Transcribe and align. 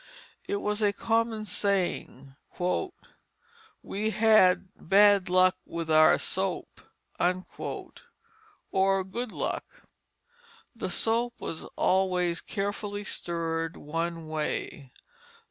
It 0.47 0.55
was 0.55 0.81
a 0.81 0.91
common 0.93 1.45
saying: 1.45 2.35
"We 3.83 4.09
had 4.09 4.69
bad 4.75 5.29
luck 5.29 5.57
with 5.63 5.91
our 5.91 6.17
soap," 6.17 6.81
or 7.19 9.03
good 9.03 9.31
luck. 9.31 9.65
The 10.75 10.89
soap 10.89 11.35
was 11.39 11.65
always 11.75 12.41
carefully 12.41 13.03
stirred 13.03 13.77
one 13.77 14.27
way. 14.27 14.91